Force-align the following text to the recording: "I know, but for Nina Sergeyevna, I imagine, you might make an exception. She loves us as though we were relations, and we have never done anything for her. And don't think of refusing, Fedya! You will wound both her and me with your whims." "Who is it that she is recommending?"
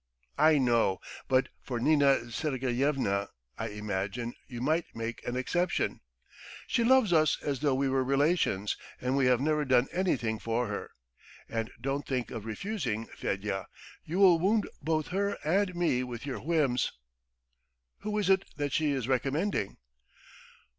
"I 0.39 0.57
know, 0.57 0.97
but 1.27 1.49
for 1.61 1.79
Nina 1.79 2.31
Sergeyevna, 2.31 3.29
I 3.55 3.67
imagine, 3.67 4.33
you 4.47 4.59
might 4.59 4.95
make 4.95 5.23
an 5.27 5.35
exception. 5.35 6.01
She 6.65 6.83
loves 6.83 7.13
us 7.13 7.37
as 7.43 7.59
though 7.59 7.75
we 7.75 7.87
were 7.87 8.03
relations, 8.03 8.75
and 8.99 9.15
we 9.15 9.27
have 9.27 9.39
never 9.39 9.63
done 9.63 9.87
anything 9.91 10.39
for 10.39 10.67
her. 10.69 10.89
And 11.47 11.69
don't 11.79 12.07
think 12.07 12.31
of 12.31 12.45
refusing, 12.47 13.05
Fedya! 13.15 13.67
You 14.03 14.17
will 14.17 14.39
wound 14.39 14.67
both 14.81 15.09
her 15.09 15.37
and 15.45 15.75
me 15.75 16.03
with 16.03 16.25
your 16.25 16.39
whims." 16.39 16.91
"Who 17.99 18.17
is 18.17 18.27
it 18.27 18.45
that 18.57 18.73
she 18.73 18.93
is 18.93 19.07
recommending?" 19.07 19.77